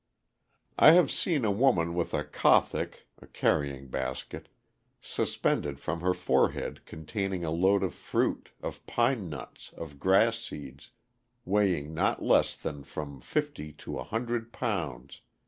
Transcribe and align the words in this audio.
I 0.79 0.93
have 0.93 1.11
seen 1.11 1.45
a 1.45 1.51
woman 1.51 1.93
with 1.93 2.11
a 2.15 2.23
kathak 2.23 3.05
(carrying 3.33 3.87
basket) 3.87 4.49
suspended 4.99 5.79
from 5.79 6.01
her 6.01 6.15
forehead 6.15 6.87
containing 6.87 7.45
a 7.45 7.51
load 7.51 7.83
of 7.83 7.93
fruit, 7.93 8.49
of 8.63 8.83
pine 8.87 9.29
nuts, 9.29 9.71
of 9.77 9.99
grass 9.99 10.39
seeds, 10.39 10.89
weighing 11.45 11.93
not 11.93 12.19
less 12.23 12.55
than 12.55 12.83
from 12.83 13.21
50 13.21 13.73
to 13.73 13.91
100 13.91 14.51
lbs. 14.51 15.19